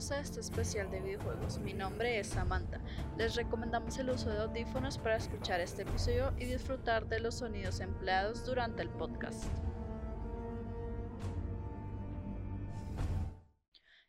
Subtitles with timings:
[0.00, 1.58] bienvenidos a este especial de videojuegos.
[1.58, 2.80] Mi nombre es Samantha.
[3.18, 7.80] Les recomendamos el uso de audífonos para escuchar este episodio y disfrutar de los sonidos
[7.80, 9.44] empleados durante el podcast.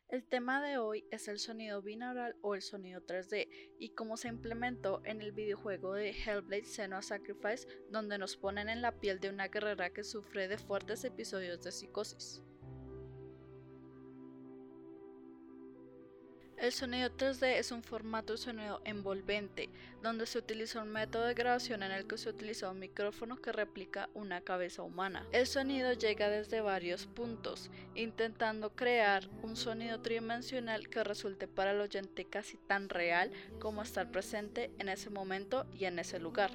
[0.08, 3.48] El tema de hoy es el sonido binaural o el sonido 3D
[3.78, 8.80] y cómo se implementó en el videojuego de Hellblade Senua Sacrifice donde nos ponen en
[8.80, 12.42] la piel de una guerrera que sufre de fuertes episodios de psicosis.
[16.62, 19.68] El sonido 3D es un formato de sonido envolvente,
[20.00, 23.50] donde se utiliza un método de grabación en el que se utiliza un micrófono que
[23.50, 25.26] replica una cabeza humana.
[25.32, 31.80] El sonido llega desde varios puntos, intentando crear un sonido tridimensional que resulte para el
[31.80, 36.52] oyente casi tan real como estar presente en ese momento y en ese lugar.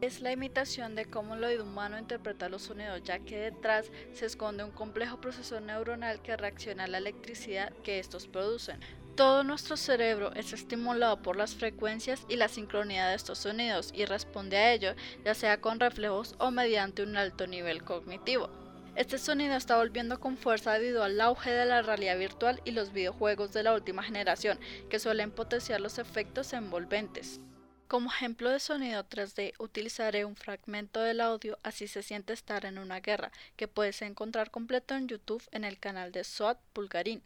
[0.00, 4.26] Es la imitación de cómo el oído humano interpreta los sonidos, ya que detrás se
[4.26, 8.78] esconde un complejo proceso neuronal que reacciona a la electricidad que estos producen.
[9.16, 14.06] Todo nuestro cerebro es estimulado por las frecuencias y la sincronía de estos sonidos y
[14.06, 18.50] responde a ello ya sea con reflejos o mediante un alto nivel cognitivo.
[18.96, 22.92] Este sonido está volviendo con fuerza debido al auge de la realidad virtual y los
[22.92, 24.58] videojuegos de la última generación,
[24.90, 27.40] que suelen potenciar los efectos envolventes.
[27.86, 32.78] Como ejemplo de sonido 3D utilizaré un fragmento del audio Así se siente estar en
[32.78, 37.22] una guerra, que puedes encontrar completo en YouTube en el canal de SWAT Pulgarín.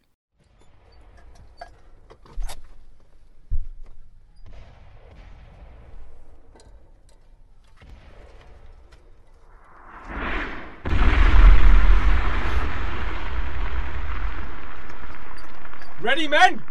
[16.01, 16.63] Ready, men?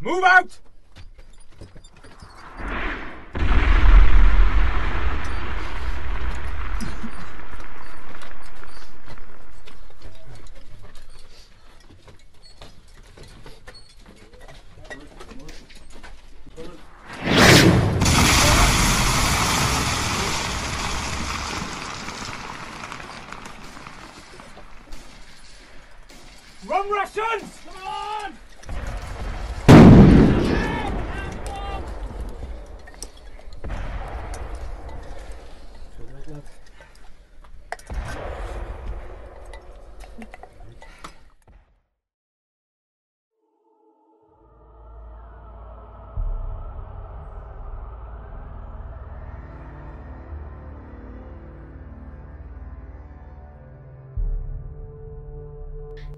[0.00, 0.60] Move out!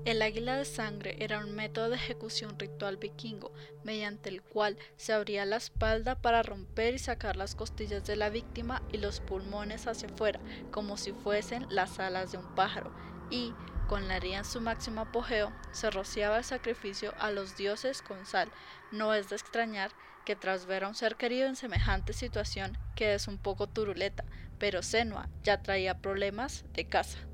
[0.05, 3.53] El águila de sangre era un método de ejecución ritual vikingo
[3.85, 8.31] mediante el cual se abría la espalda para romper y sacar las costillas de la
[8.31, 12.93] víctima y los pulmones hacia afuera, como si fuesen las alas de un pájaro,
[13.31, 13.53] y,
[13.89, 18.25] con la herida en su máximo apogeo, se rociaba el sacrificio a los dioses con
[18.25, 18.51] sal.
[18.93, 19.91] No es de extrañar
[20.25, 24.25] que tras ver a un ser querido en semejante situación quedes un poco turuleta,
[24.59, 27.30] pero Senua ya traía problemas de casa.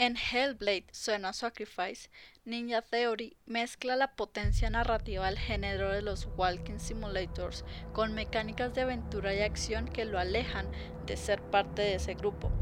[0.00, 2.08] En Hellblade Senua Sacrifice,
[2.44, 8.82] Ninja Theory mezcla la potencia narrativa del género de los Walking Simulators con mecánicas de
[8.82, 10.70] aventura y acción que lo alejan
[11.04, 12.52] de ser parte de ese grupo.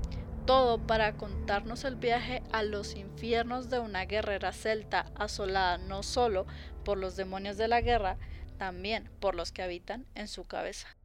[0.46, 6.46] Todo para contarnos el viaje a los infiernos de una guerrera celta asolada no solo
[6.86, 8.16] por los demonios de la guerra,
[8.56, 10.95] también por los que habitan en su cabeza.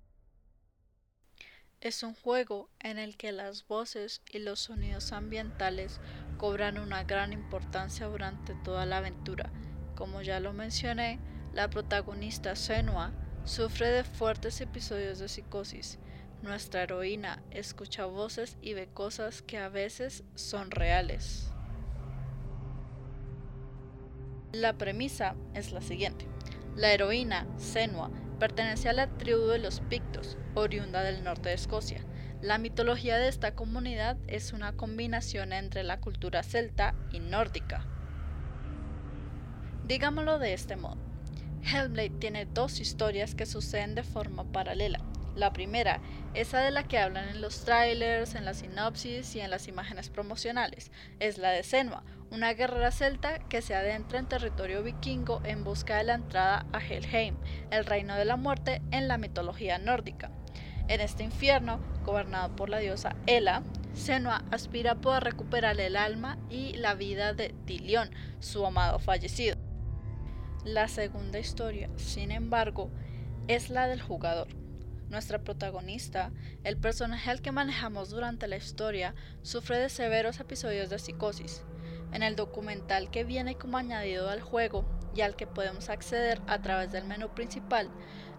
[1.82, 6.00] Es un juego en el que las voces y los sonidos ambientales
[6.38, 9.52] cobran una gran importancia durante toda la aventura.
[9.96, 11.20] Como ya lo mencioné,
[11.54, 13.14] la protagonista Senua
[13.46, 15.98] sufre de fuertes episodios de psicosis.
[16.44, 21.52] Nuestra heroína escucha voces y ve cosas que a veces son reales.
[24.52, 26.28] La premisa es la siguiente.
[26.76, 32.04] La heroína, Senua, pertenece a la tribu de los Pictos, oriunda del norte de Escocia.
[32.42, 37.86] La mitología de esta comunidad es una combinación entre la cultura celta y nórdica.
[39.86, 40.98] Digámoslo de este modo.
[41.62, 45.02] Hellblade tiene dos historias que suceden de forma paralela.
[45.36, 46.02] La primera,
[46.34, 50.10] esa de la que hablan en los trailers, en la sinopsis y en las imágenes
[50.10, 55.64] promocionales, es la de Senua, una guerrera celta que se adentra en territorio vikingo en
[55.64, 57.36] busca de la entrada a Helheim,
[57.70, 60.32] el reino de la muerte en la mitología nórdica.
[60.88, 63.64] En este infierno, gobernado por la diosa Hela,
[63.94, 69.58] Senua aspira a poder recuperar el alma y la vida de Dilion, su amado fallecido.
[70.64, 72.90] La segunda historia, sin embargo,
[73.48, 74.48] es la del jugador
[75.12, 76.32] nuestra protagonista,
[76.64, 79.14] el personaje al que manejamos durante la historia,
[79.44, 81.64] sufre de severos episodios de psicosis.
[82.14, 84.86] En el documental que viene como añadido al juego
[85.16, 87.90] y al que podemos acceder a través del menú principal,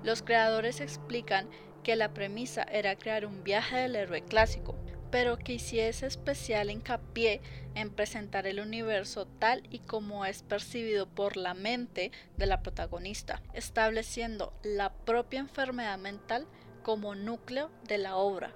[0.02, 1.48] los creadores explican
[1.82, 4.76] que la premisa era crear un viaje del héroe clásico,
[5.10, 7.40] pero que hiciese especial hincapié
[7.74, 13.42] en presentar el universo tal y como es percibido por la mente de la protagonista,
[13.52, 16.46] estableciendo la propia enfermedad mental
[16.82, 18.54] como núcleo de la obra.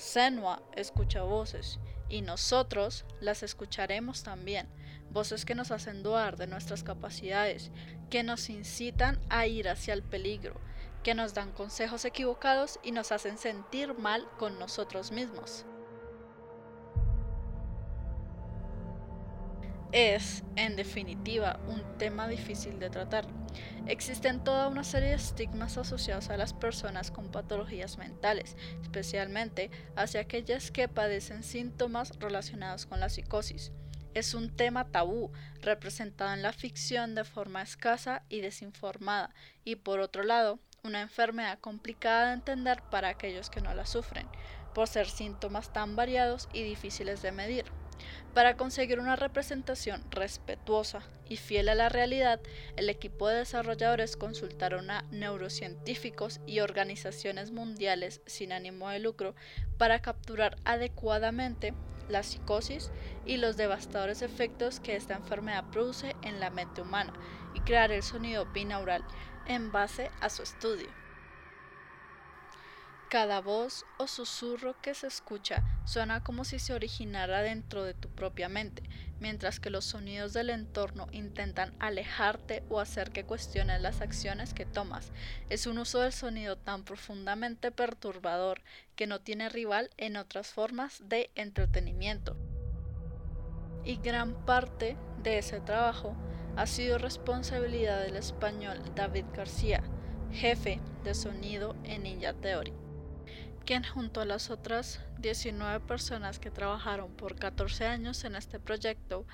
[0.00, 4.66] Senua escucha voces y nosotros las escucharemos también,
[5.10, 7.70] voces que nos hacen dudar de nuestras capacidades,
[8.08, 10.58] que nos incitan a ir hacia el peligro,
[11.02, 15.66] que nos dan consejos equivocados y nos hacen sentir mal con nosotros mismos.
[19.92, 23.26] Es, en definitiva, un tema difícil de tratar.
[23.86, 30.20] Existen toda una serie de estigmas asociados a las personas con patologías mentales, especialmente hacia
[30.20, 33.72] aquellas que padecen síntomas relacionados con la psicosis.
[34.14, 39.34] Es un tema tabú, representado en la ficción de forma escasa y desinformada,
[39.64, 44.28] y por otro lado, una enfermedad complicada de entender para aquellos que no la sufren,
[44.72, 47.79] por ser síntomas tan variados y difíciles de medir.
[48.34, 52.40] Para conseguir una representación respetuosa y fiel a la realidad,
[52.76, 59.34] el equipo de desarrolladores consultaron a neurocientíficos y organizaciones mundiales sin ánimo de lucro
[59.78, 61.74] para capturar adecuadamente
[62.08, 62.92] la psicosis
[63.26, 67.12] y los devastadores efectos que esta enfermedad produce en la mente humana
[67.54, 69.04] y crear el sonido binaural
[69.46, 70.99] en base a su estudio.
[73.10, 78.08] Cada voz o susurro que se escucha suena como si se originara dentro de tu
[78.08, 78.84] propia mente,
[79.18, 84.64] mientras que los sonidos del entorno intentan alejarte o hacer que cuestiones las acciones que
[84.64, 85.10] tomas.
[85.48, 88.62] Es un uso del sonido tan profundamente perturbador
[88.94, 92.36] que no tiene rival en otras formas de entretenimiento.
[93.84, 96.14] Y gran parte de ese trabajo
[96.54, 99.82] ha sido responsabilidad del español David García,
[100.30, 102.72] jefe de sonido en Ninja Theory,
[103.64, 109.26] quien junto a las otras 19 personas que trabajaron por 14 años en este proyecto,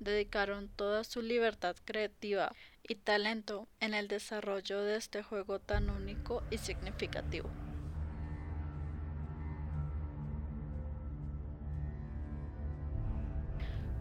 [0.00, 2.52] dedicaron toda su libertad creativa
[2.82, 7.50] y talento en el desarrollo de este juego tan único y significativo.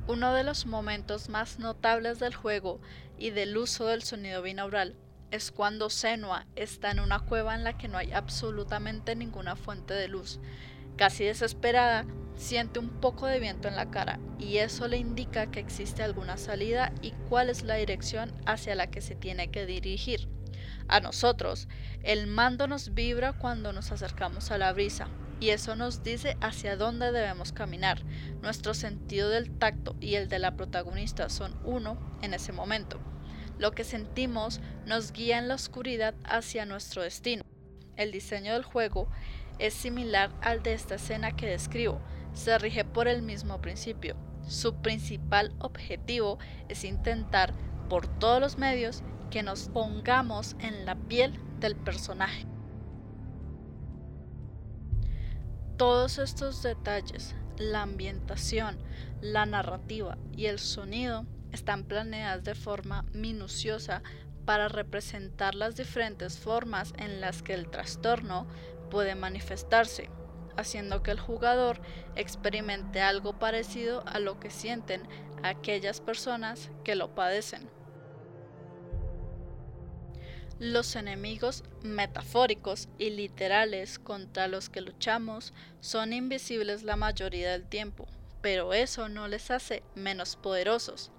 [0.07, 2.79] Uno de los momentos más notables del juego
[3.17, 4.95] y del uso del sonido binaural
[5.31, 9.93] es cuando Senua está en una cueva en la que no hay absolutamente ninguna fuente
[9.93, 10.39] de luz.
[10.97, 12.05] Casi desesperada,
[12.35, 16.37] siente un poco de viento en la cara y eso le indica que existe alguna
[16.37, 20.27] salida y cuál es la dirección hacia la que se tiene que dirigir.
[20.87, 21.67] A nosotros,
[22.03, 25.07] el mando nos vibra cuando nos acercamos a la brisa,
[25.39, 28.03] y eso nos dice hacia dónde debemos caminar.
[28.41, 32.99] Nuestro sentido del tacto y el de la protagonista son uno en ese momento.
[33.57, 37.43] Lo que sentimos nos guía en la oscuridad hacia nuestro destino.
[37.95, 39.07] El diseño del juego
[39.59, 42.01] es similar al de esta escena que describo,
[42.33, 44.17] se rige por el mismo principio.
[44.47, 46.37] Su principal objetivo
[46.67, 47.53] es intentar
[47.89, 52.45] por todos los medios que nos pongamos en la piel del personaje.
[55.77, 58.77] Todos estos detalles, la ambientación,
[59.21, 61.25] la narrativa y el sonido
[61.55, 64.03] están planeadas de forma minuciosa
[64.45, 68.47] para representar las diferentes formas en las que el trastorno
[68.91, 70.09] puede manifestarse,
[70.55, 71.81] haciendo que el jugador
[72.15, 75.01] experimente algo parecido a lo que sienten
[75.43, 77.69] aquellas personas que lo padecen.
[80.59, 88.07] Los enemigos metafóricos y literales contra los que luchamos son invisibles la mayoría del tiempo,
[88.41, 91.11] pero eso no les hace menos poderosos.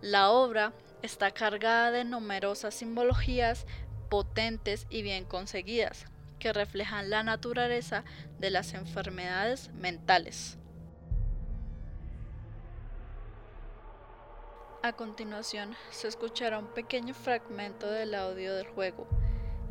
[0.00, 0.72] La obra
[1.02, 3.66] está cargada de numerosas simbologías
[4.08, 6.06] potentes y bien conseguidas,
[6.38, 8.04] que reflejan la naturaleza
[8.38, 10.58] de las enfermedades mentales.
[14.82, 19.08] A continuación se escuchará un pequeño fragmento del audio del juego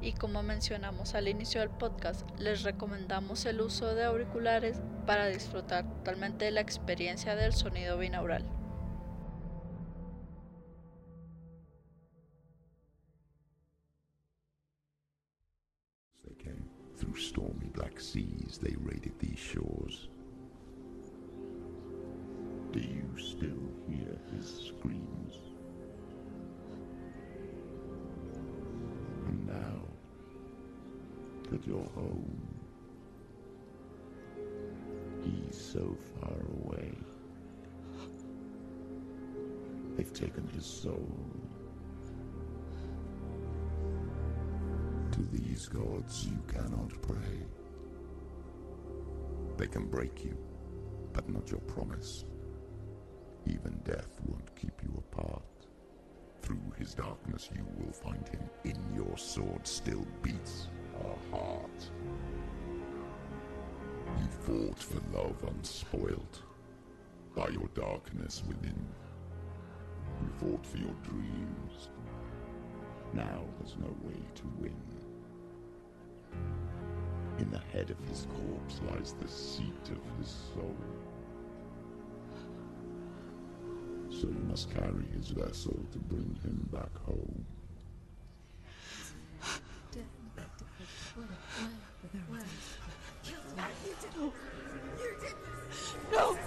[0.02, 5.88] y como mencionamos al inicio del podcast, les recomendamos el uso de auriculares para disfrutar
[5.88, 8.44] totalmente de la experiencia del sonido binaural.
[17.04, 20.08] Through stormy black seas, they raided these shores.
[22.72, 25.36] Do you still hear his screams?
[29.28, 29.82] And now,
[31.52, 32.42] that you're home.
[35.26, 36.94] He's so far away.
[39.98, 41.10] They've taken his soul.
[45.54, 47.46] These gods you cannot pray.
[49.56, 50.36] They can break you,
[51.14, 52.26] but not your promise.
[53.46, 55.44] Even death won't keep you apart.
[56.42, 58.50] Through his darkness you will find him.
[58.64, 61.92] In your sword still beats a heart.
[64.20, 66.42] You fought for love unspoilt
[67.36, 68.88] by your darkness within.
[70.20, 71.90] You fought for your dreams.
[73.14, 74.93] Now there's no way to win.
[77.40, 80.76] In the head of his corpse lies the seat of his soul.
[84.10, 87.46] So you must carry his vessel to bring him back home.
[96.12, 96.43] They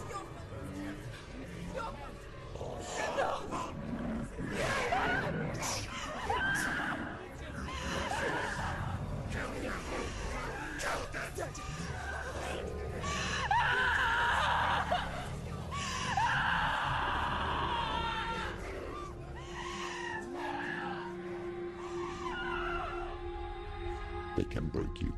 [24.51, 25.13] can break you,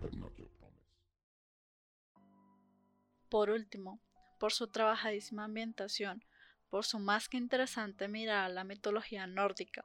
[0.00, 0.90] but not your promise.
[3.28, 4.00] Por último,
[4.38, 6.24] por su trabajadísima ambientación,
[6.70, 9.84] por su más que interesante mirada a la mitología nórdica,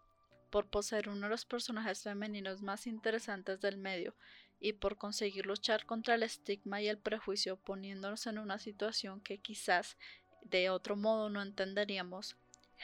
[0.50, 4.16] por poseer uno de los personajes femeninos más interesantes del medio
[4.60, 9.40] y por conseguir luchar contra el estigma y el prejuicio poniéndonos en una situación que
[9.40, 9.98] quizás
[10.44, 12.38] de otro modo no entenderíamos,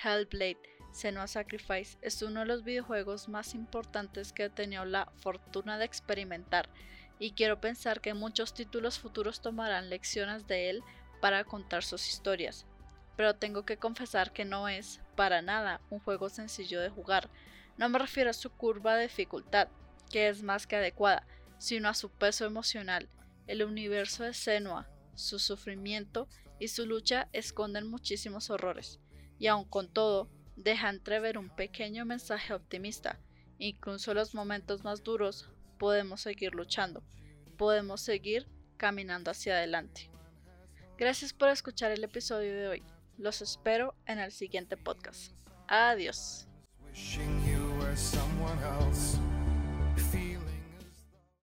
[0.03, 5.77] Hellblade Senua Sacrifice es uno de los videojuegos más importantes que he tenido la fortuna
[5.77, 6.69] de experimentar
[7.17, 10.83] y quiero pensar que muchos títulos futuros tomarán lecciones de él
[11.21, 12.65] para contar sus historias.
[13.15, 17.29] Pero tengo que confesar que no es, para nada, un juego sencillo de jugar.
[17.77, 19.67] No me refiero a su curva de dificultad,
[20.09, 21.27] que es más que adecuada,
[21.59, 23.07] sino a su peso emocional.
[23.45, 26.27] El universo de Senua, su sufrimiento
[26.59, 28.99] y su lucha esconden muchísimos horrores.
[29.37, 30.29] Y aun con todo,
[30.63, 33.19] deja entrever un pequeño mensaje optimista.
[33.57, 37.03] Incluso en los momentos más duros podemos seguir luchando,
[37.57, 40.09] podemos seguir caminando hacia adelante.
[40.97, 42.83] Gracias por escuchar el episodio de hoy.
[43.17, 45.33] Los espero en el siguiente podcast.
[45.67, 46.47] Adiós.